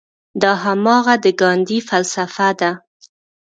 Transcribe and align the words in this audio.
دا 0.41 0.51
هماغه 0.63 1.15
د 1.23 1.25
ګاندي 1.41 1.79
فلسفه 1.89 2.49
ده. 2.59 2.71